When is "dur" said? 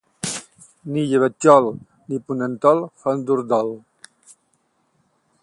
3.27-3.39